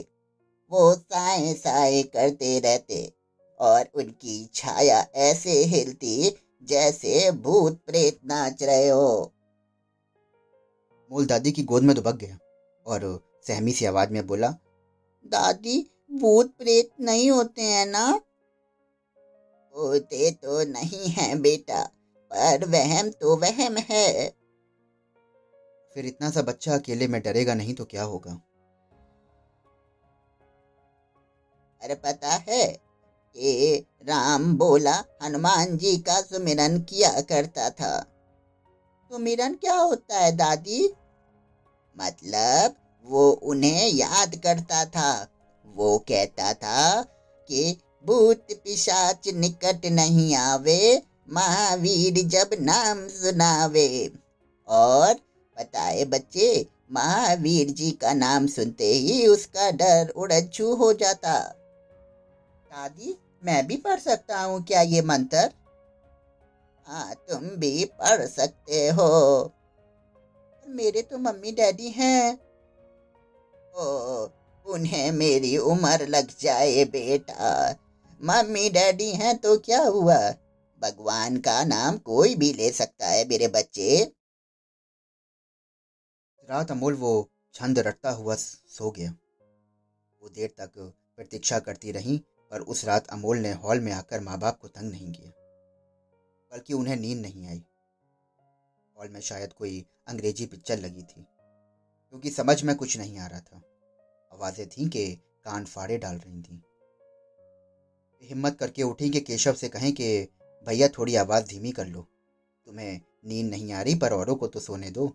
वो 0.72 0.94
साए 0.96 1.54
साए 1.54 2.04
करते 2.04 2.60
रहते 2.60 3.12
और 3.60 3.90
उनकी 3.94 4.50
छाया 4.54 5.06
ऐसे 5.16 5.52
हिलती 5.52 6.36
जैसे 6.64 7.32
भूत 7.32 7.80
प्रेत 7.86 8.20
नाच 8.26 8.64
रहे 8.64 8.90
हो। 8.90 9.32
मोल 11.12 11.26
दादी 11.26 11.52
की 11.52 11.64
गोद 11.64 11.84
में 11.84 11.96
दुबक 11.96 12.16
गया 12.16 12.38
और 12.86 13.20
सहमी 13.48 13.72
सी 13.72 13.86
आवाज़ 13.86 14.10
में 14.10 14.28
बोला 14.28 14.48
दादी 15.26 15.92
भूत 16.12 16.52
प्रेत 16.58 16.90
नहीं 17.00 17.32
होते 17.32 17.62
हैं 17.62 17.86
ना? 17.86 18.20
होते 19.78 20.32
तो 20.32 20.64
नहीं 20.64 21.10
है 21.10 21.36
बेटा 21.40 21.84
पर 22.32 22.66
वहम 22.66 23.10
तो 23.10 23.36
वहम 23.36 23.78
है। 23.78 24.30
फिर 25.96 26.06
इतना 26.06 26.30
सा 26.30 26.42
बच्चा 26.42 26.74
अकेले 26.74 27.08
में 27.08 27.22
डरेगा 27.22 27.54
नहीं 27.54 27.74
तो 27.74 27.86
क्या 27.86 28.04
होगा? 28.04 28.32
अरे 31.82 31.96
पता 31.96 32.30
है 32.50 32.66
कि 33.36 33.86
राम 34.10 34.54
बोला 34.58 35.04
हनुमान 35.24 35.78
जी 35.78 35.98
का 35.98 36.22
सुमिरन 36.22 36.80
किया 36.82 37.22
करता 37.22 37.70
था। 37.70 38.00
सुमिरन 39.12 39.54
क्या 39.54 39.76
होता 39.76 40.20
है 40.20 40.32
दादी? 40.32 40.94
मतलब 41.98 42.76
वो 43.06 43.30
उन्हें 43.32 43.88
याद 43.88 44.36
करता 44.36 44.86
था। 44.86 45.28
वो 45.66 45.98
कहता 46.00 46.54
था 46.54 47.02
कि 47.48 47.80
भूत 48.08 48.48
पिशाच 48.52 49.28
निकट 49.28 49.86
नहीं 49.86 50.36
आवे, 50.36 51.02
महावीर 51.30 52.28
जब 52.28 52.50
नाम 52.62 53.08
सुनावे। 53.08 54.12
और 54.68 55.14
बताए 55.60 56.06
बच्चे, 56.06 56.68
महावीर 56.92 57.70
जी 57.70 57.92
का 57.92 58.14
नाम 58.14 58.48
सुनते 58.48 58.94
ही 58.94 59.28
उसका 59.28 59.72
डर 59.72 60.10
उड़छू 60.10 60.76
हो 60.76 60.94
जाता। 60.94 61.40
दादी, 62.72 63.18
मैं 63.46 63.68
भी 63.68 63.78
पढ़ 63.78 64.00
सकता 64.00 64.42
हूँ 64.42 64.66
क्या 64.66 64.82
ये 64.82 65.02
मंत्र? 65.02 65.50
हाँ 66.88 67.14
तुम 67.14 67.40
भी 67.40 67.86
पढ़ 67.86 68.26
सकते 68.26 68.88
हो। 68.88 69.52
मेरे 70.70 71.02
तो 71.02 71.18
मम्मी 71.18 71.52
डैडी 71.52 71.90
हैं। 71.90 72.40
ओ, 73.76 74.28
उन्हें 74.66 75.12
मेरी 75.12 75.58
उम्र 75.58 76.08
लग 76.08 76.28
जाए 76.40 76.86
बेटा। 76.86 77.76
मम्मी, 78.22 78.70
डैडी 78.70 79.10
हैं 79.14 79.38
तो 79.38 79.58
क्या 79.60 79.82
हुआ? 79.82 80.18
भगवान 80.82 81.38
का 81.40 81.64
नाम 81.66 81.98
कोई 82.00 82.36
भी 82.36 82.52
ले 82.54 82.70
सकता 82.72 83.08
है 83.08 83.28
मेरे 83.28 83.48
बच्चे। 83.50 84.04
रात 86.50 86.72
अमोल 86.72 86.94
वो 86.96 87.12
छंद 87.56 87.80
रटता 87.80 88.12
हुआ 88.12 88.36
सो 88.36 88.92
गया। 88.92 89.12
वो 90.22 90.30
देर 90.30 90.54
तक 90.58 90.72
प्रतीक्षा 91.18 91.60
करती 91.60 91.92
रही, 91.92 92.18
पर 92.52 92.62
उस 92.62 92.84
रात 92.86 93.08
अमोल 93.08 93.38
ने 93.38 93.52
हॉल 93.56 93.80
में 93.80 93.92
आकर 93.94 94.20
माँ 94.20 94.38
बाप 94.40 94.60
को 94.60 94.68
तंग 94.70 94.92
नहीं 94.92 95.12
किया, 95.12 95.32
बल्कि 96.52 96.74
उन्हें 96.74 96.96
नींद 96.96 97.22
नहीं 97.22 97.48
आई। 97.48 97.64
हॉल 98.96 99.10
में 99.10 99.20
शायद 99.22 99.54
कोई 99.54 99.86
अंग्रेज़ी 100.08 100.46
पिक्चर 100.46 100.80
लगी 100.80 101.02
थी, 101.04 101.22
क्योंकि 101.22 102.30
समझ 102.32 102.62
में 102.64 102.76
कुछ 102.76 102.98
नहीं 102.98 103.18
आ 103.20 103.28
रहा 103.28 103.40
था। 103.42 103.62
आवाज़ें 104.32 104.68
थीं 104.68 104.88
कि 104.90 105.06
कान 105.46 105.66
फाड़े 105.66 105.98
डाल 105.98 106.18
रही 106.18 106.42
थीं। 106.42 106.60
हिम्मत 108.22 108.58
करके 108.60 108.84
उठी 108.84 109.10
कि 109.10 109.20
केशव 109.20 109.54
से 109.54 109.70
कहें 109.70 109.92
कि, 109.94 110.28
भैया, 110.68 110.88
थोड़ी 110.88 111.16
आवाज़ 111.16 111.46
धीमी 111.46 111.72
कर 111.72 111.88
लो। 111.88 112.02
तुम्हें 112.66 113.00
नींद 113.26 113.50
नहीं 113.50 113.74
आ 113.74 113.82
रही, 113.82 113.96
पर 113.96 114.14
औरों 114.14 114.36
को 114.36 114.48
तो 114.48 114.60
सोने 114.60 114.92
दो। 114.92 115.08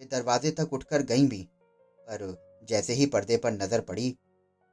वे 0.00 0.04
दरवाजे 0.04 0.50
तक 0.50 0.72
उठकर 0.72 1.02
गईं 1.02 1.28
भी, 1.28 1.48
पर 2.00 2.36
जैसे 2.68 2.92
ही 2.92 3.06
पर्दे 3.06 3.36
पर 3.36 3.50
नज़र 3.50 3.80
पड़ी, 3.80 4.16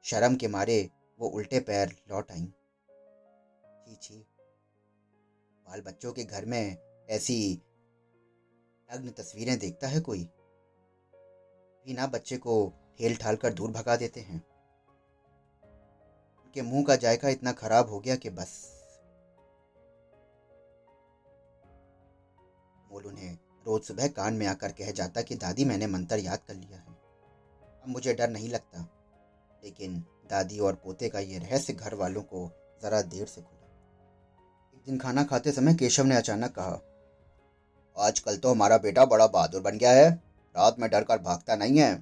शर्म 0.04 0.36
के 0.36 0.48
मारे 0.48 0.90
वो 1.20 1.28
उल्टे 1.28 1.60
पैर 1.60 1.96
लौट 2.10 2.32
आईं। 2.32 2.46
छी 3.86 3.96
छी। 3.96 4.26
बाल 5.66 5.82
बच्चों 5.82 6.12
के 6.12 6.24
घर 6.24 6.46
में 6.46 6.78
ऐसी 7.10 7.60
नग्न 8.90 9.10
तस्वीरें 9.10 9.60
देखता 9.60 9.88
है 9.88 10.00
कोई? 10.00 10.24
बिना 11.86 12.08
बच्चे 12.08 12.38
को 12.38 12.74
ठेल 12.98 13.16
ठाल 13.16 13.36
कर 13.36 13.54
दूर 13.54 13.72
भगा 13.72 13.96
देते 13.96 14.20
हैं। 14.20 14.51
उनके 16.52 16.62
मुँह 16.62 16.84
का 16.84 16.96
जायका 16.96 17.30
इतना 17.30 17.52
खराब 17.52 17.90
हो 17.90 18.00
गया 18.00 18.16
कि 18.16 18.30
बस। 18.30 18.82
मोल 22.92 23.06
उन्हें 23.06 23.38
रोज 23.68 23.82
सुबह 23.82 24.08
कान 24.08 24.34
में 24.34 24.46
आकर 24.48 24.72
कह 24.72 24.92
जाता 24.92 25.22
कि, 25.22 25.36
दादी, 25.36 25.66
मैंने 25.66 25.88
मंत्र 25.88 26.18
याद 26.18 26.40
कर 26.48 26.54
लिया 26.54 26.78
है। 26.78 26.88
अब 27.84 27.88
मुझे 27.88 28.14
डर 28.14 28.30
नहीं 28.30 28.50
लगता। 28.50 28.82
लेकिन 29.64 29.98
दादी 30.30 30.60
और 30.60 30.76
पोते 30.76 31.10
का 31.10 31.20
ये 31.20 31.38
रहस्य 31.38 31.74
घर 31.74 31.96
वालों 31.96 32.22
को 32.22 32.46
ज़रा 32.84 33.02
देर 33.02 33.26
से 33.28 33.42
खुला। 33.42 33.68
एक 34.76 34.84
दिन 34.86 34.98
खाना 34.98 35.24
खाते 35.24 35.52
समय 35.52 35.74
केशव 35.74 36.04
ने 36.04 36.16
अचानक 36.16 36.56
कहा, 36.60 36.80
आजकल 37.98 38.38
तो 38.38 38.52
हमारा 38.52 38.78
बेटा 38.78 39.06
बड़ा 39.06 39.28
बहादुर 39.28 39.62
बन 39.62 39.78
गया 39.78 39.92
है। 39.92 40.12
रात 40.56 40.80
में 40.80 40.90
डर 40.90 41.04
कर 41.04 41.18
भागता 41.18 41.56
नहीं 41.56 41.78
है। 41.78 41.94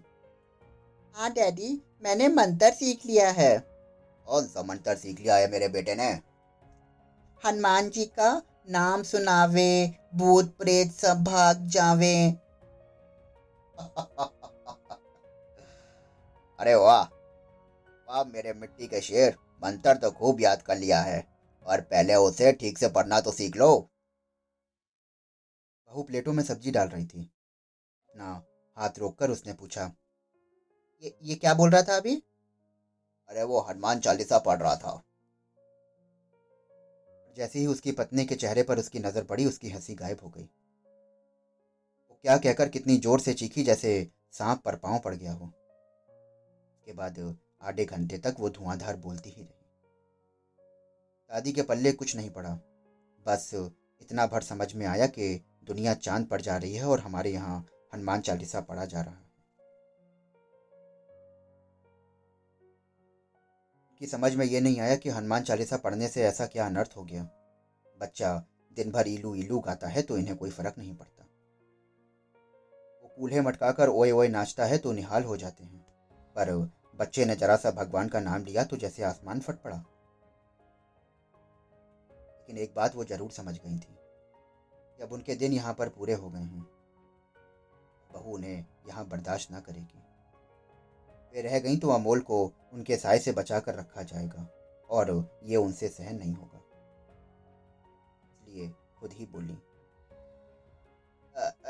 हाँ 1.16 1.32
डैडी, 1.32 1.82
मैंने 2.04 2.28
मंत्र 2.28 2.72
सीख 2.72 3.06
लिया 3.06 3.32
है। 3.32 3.69
कौन 4.30 4.48
सा 4.48 4.64
मंत्र 4.64 4.96
सीख 4.96 5.20
लिया 5.20 5.36
है 5.36 5.52
मेरे 5.52 5.68
बेटे 5.68 5.96
ने। 5.96 6.10
हनुमान 7.44 7.90
जी 7.90 8.06
का 8.06 8.30
नाम 8.70 9.04
सुनावे, 9.04 9.72
भूत 10.16 10.56
प्रेत 10.58 10.92
सब 10.92 11.24
भाग 11.24 11.66
जावे। 11.68 12.16
अरे 16.60 16.76
वाह 16.76 17.04
वाह 18.08 18.24
मेरे 18.24 18.54
मिट्टी 18.54 18.88
के 18.88 19.02
शेर, 19.02 19.36
मंत्र 19.64 19.94
तो 19.94 20.12
खूब 20.12 20.42
याद 20.42 20.62
कर 20.62 20.78
लिया 20.78 21.02
है 21.02 21.20
और 21.66 21.82
पहले 21.82 22.16
उसे 22.16 22.52
ठीक 22.54 22.78
से 22.78 22.88
पढ़ना 22.90 23.20
तो 23.22 23.32
सीख 23.32 23.58
लो। 23.58 23.72
बहू 25.92 26.04
प्लेटों 26.04 26.34
में 26.34 26.44
सब्ज़ी 26.44 26.72
डाल 26.72 26.88
रही 26.88 27.06
थी। 27.06 27.30
ना, 28.10 28.30
हाथ 28.78 29.00
रोककर 29.00 29.30
उसने 29.30 29.54
पूछा, 29.54 29.92
ये 31.04 31.18
ये 31.24 31.36
क्या 31.36 31.54
बोल 31.54 31.70
रहा 31.70 31.82
था 31.82 31.98
अभी? 31.98 32.22
अरे 33.30 33.44
वो 33.44 33.60
हनुमान 33.62 34.00
चालीसा 34.00 34.38
पढ़ 34.40 34.58
रहा 34.58 34.76
था। 34.76 35.02
जैसे 37.38 37.60
ही 37.60 37.66
उसकी 37.68 37.92
पत्नी 37.92 38.26
के 38.26 38.36
चेहरे 38.36 38.64
पर 38.64 38.80
उसकी 38.80 39.00
नज़र 39.00 39.24
पड़ी, 39.24 39.46
उसकी 39.46 39.70
हँसी 39.70 39.96
गायब 39.96 40.20
हो 40.24 40.30
गई। 40.30 40.44
वो 40.44 42.18
क्या 42.24 42.38
कहकर 42.38 42.70
कितनी 42.70 42.98
ज़ोर 42.98 43.20
से 43.20 43.34
चीखी 43.34 43.64
जैसे 43.64 43.92
सांप 44.34 44.62
पर 44.66 44.76
पाँव 44.78 45.00
पड़ 45.00 45.14
गया 45.16 45.34
हो। 45.34 45.46
उसके 45.46 46.94
बाद 46.94 47.20
आधे 47.62 47.86
घंटे 47.86 48.18
तक 48.18 48.36
वो 48.40 48.50
धुआंधार 48.50 48.96
बोलती 48.98 49.30
ही 49.30 49.42
रही। 49.42 49.56
दादी 51.32 51.52
के 51.52 51.62
पल्ले 51.62 51.92
कुछ 51.92 52.16
नहीं 52.16 52.30
पड़ा। 52.30 52.50
बस 53.26 53.50
इतना 54.02 54.26
भर 54.28 54.42
समझ 54.42 54.74
में 54.74 54.86
आया 54.86 55.08
कि 55.08 55.34
दुनिया 55.64 55.94
चाँद 55.96 56.26
पर 56.28 56.42
जा 56.42 56.58
रही 56.58 56.76
है 56.76 56.86
और 56.86 57.00
हमारे 57.00 57.32
यहाँ 57.32 57.66
हनुमान 57.94 58.22
चालीसा 58.22 58.62
पढ़ा 58.62 58.86
जा 58.86 59.02
रहा 59.02 59.14
है। 59.14 59.29
कि 64.02 64.08
समझ 64.08 64.34
में 64.36 64.46
ये 64.46 64.60
नहीं 64.62 64.80
आया 64.80 64.96
कि 64.96 65.10
हनुमान 65.10 65.44
चालीसा 65.44 65.78
पढ़ने 65.78 66.08
से 66.08 66.24
ऐसा 66.24 66.46
क्या 66.46 66.66
अनर्थ 66.66 66.94
हो 66.98 67.04
गया? 67.04 67.24
बच्चा 67.98 68.34
दिन 68.78 68.92
भर 68.92 69.08
इलू 69.08 69.34
इलू 69.36 69.60
गाता 69.60 69.88
है 69.88 70.02
तो 70.02 70.18
इन्हें 70.18 70.36
कोई 70.38 70.50
फ़र्क 70.50 70.78
नहीं 70.78 70.96
पड़ता। 70.96 71.24
वो 73.04 73.10
कूल्हे 73.18 73.42
मटकाकर 73.42 73.90
ओए 73.90 74.12
ओए 74.12 74.28
नाचता 74.28 74.66
है 74.66 74.78
तो 74.78 74.92
निहाल 74.92 75.24
हो 75.24 75.38
जाते 75.38 75.64
हैं। 75.64 75.80
पर 76.36 76.52
बच्चे 77.00 77.26
ने 77.26 77.36
जरा 77.36 77.56
सा 77.56 77.72
भगवान 77.74 78.10
का 78.10 78.20
नाम 78.20 78.44
लिया 78.46 78.64
तो 78.64 78.78
जैसे 78.78 79.04
आसमान 79.04 79.40
फट 79.40 79.56
पड़ा। 79.56 79.78
लेकिन 82.40 82.58
एक 82.58 82.74
बात 82.76 82.96
वो 82.96 83.04
ज़रूर 83.06 83.32
समझ 83.32 83.54
गई 83.56 83.78
थी। 83.78 83.96
कि 85.00 85.04
अब 85.04 85.12
उनके 85.12 85.36
दिन 85.36 85.54
यहाँ 85.54 85.74
पर 85.74 85.90
पूरे 85.90 86.14
हो 86.14 86.30
गए 86.30 86.40
हैं, 86.40 86.66
बहू 88.10 88.34
उन्हें 88.34 88.66
यहाँ 88.88 89.08
बर्दाश्त 89.08 89.52
ना 89.52 89.60
करेगी। 89.60 90.02
वे 91.34 91.42
रह 91.42 91.60
गई 91.60 91.78
तो 91.78 91.90
अमोल 91.90 92.20
को 92.22 92.44
उनके 92.74 92.98
साय 92.98 93.20
से 93.20 93.32
बचा 93.32 93.60
कर 93.60 93.76
रखा 93.76 94.02
जाएगा, 94.04 94.48
और 94.90 95.30
ये 95.44 95.56
उनसे 95.58 95.88
सहन 95.90 96.16
नहीं 96.16 96.34
होगा। 96.34 96.62
इसलिए 98.40 98.68
खुद 99.00 99.14
ही 99.14 99.26
बोली 99.28 99.58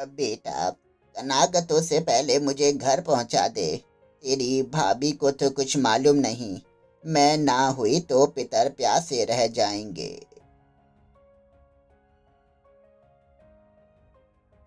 बेटा, 0.08 0.68
अनागतों 1.16 1.82
से 1.82 2.00
पहले 2.02 2.38
मुझे 2.40 2.72
घर 2.74 3.02
पहुँचा 3.02 3.48
दे। 3.50 3.76
तेरी 4.24 4.62
भाभी 4.64 5.12
को 5.14 5.32
तो 5.32 5.50
कुछ 5.50 5.76
मालूम 5.78 6.16
नहीं। 6.18 6.60
मैं 7.04 7.38
ना 7.38 7.68
हुई 7.70 8.00
तो 8.02 8.26
पितर 8.28 8.70
प्यासे 8.70 9.24
रह 9.26 9.46
जाएँगे। 9.50 10.10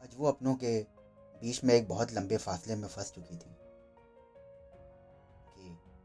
आज 0.02 0.14
वो 0.18 0.28
अपनों 0.28 0.54
के 0.54 0.78
बीच 1.42 1.62
में 1.64 1.74
एक 1.74 1.88
बहुत 1.88 2.12
लंबे 2.12 2.36
फासले 2.36 2.76
में 2.76 2.88
फंस 2.88 3.12
चुकी 3.14 3.36
थी। 3.36 3.56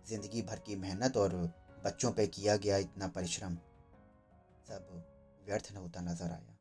ज़िंदगी 0.07 0.41
भर 0.41 0.59
की 0.59 0.75
मेहनत 0.75 1.17
और 1.17 1.33
बच्चों 1.85 2.11
पे 2.11 2.25
किया 2.27 2.55
गया 2.55 2.77
इतना 2.77 3.07
परिश्रम 3.07 3.55
सब 4.67 4.87
व्यर्थ 5.45 5.71
न 5.73 5.77
होता 5.77 6.01
नज़र 6.01 6.31
आया। 6.31 6.55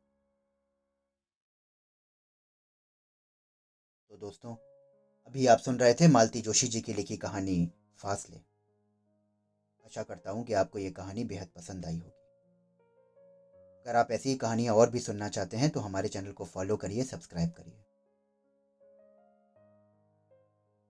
तो 4.09 4.17
दोस्तों, 4.17 4.53
अभी 5.27 5.45
आप 5.47 5.57
सुन 5.59 5.79
रहे 5.79 5.93
थे 5.93 6.07
मालती 6.07 6.41
जोशी 6.41 6.67
जी 6.67 6.81
की 6.81 6.93
लिखी 6.93 7.15
कहानी 7.17 7.69
फासले। 7.99 8.37
आशा 9.85 10.03
करता 10.03 10.31
हूँ 10.31 10.43
कि 10.43 10.53
आपको 10.53 10.79
ये 10.79 10.89
कहानी 10.91 11.23
बेहद 11.23 11.47
पसंद 11.55 11.85
आई 11.85 11.97
होगी। 11.97 12.15
अगर 13.85 13.95
आप 13.95 14.11
ऐसी 14.11 14.35
कहानियाँ 14.35 14.75
और 14.75 14.89
भी 14.89 14.99
सुनना 14.99 15.29
चाहते 15.29 15.57
हैं 15.57 15.69
तो 15.69 15.79
हमारे 15.79 16.07
चैनल 16.07 16.31
को 16.31 16.45
फॉलो 16.45 16.75
करिए, 16.77 17.03
सब्सक्राइब 17.03 17.49
करिए। 17.49 17.83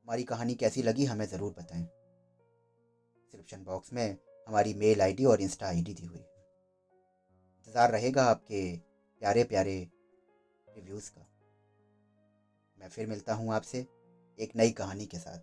हमारी 0.08 0.24
कहानी 0.24 0.56
कैसी 0.56 0.82
लगी, 0.82 1.06
हमें 1.06 1.26
ज़रूर 1.28 1.54
बताएँ। 1.54 1.88
डिस्क्रिप्शन 3.28 3.64
बॉक्स 3.64 3.92
में 3.94 4.16
हमारी 4.48 4.74
मेल 4.74 5.02
आईडी 5.02 5.26
और 5.26 5.42
इंस्टा 5.42 5.66
आईडी 5.68 5.94
दी 5.94 6.06
हुई 6.06 6.18
है। 6.18 6.26
इंतज़ार 7.68 7.92
रहेगा 7.92 8.24
आपके 8.24 8.62
प्यारे 9.22 9.44
प्यारे 9.44 9.76
रिव्यूज़ 10.68 11.10
का। 11.12 11.26
मैं 12.78 12.88
फिर 12.88 13.08
मिलता 13.08 13.34
हूँ 13.34 13.54
आपसे 13.54 13.86
एक 14.38 14.56
नई 14.56 14.72
कहानी 14.72 15.06
के 15.06 15.18
साथ। 15.18 15.40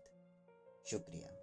शुक्रिया। 0.87 1.34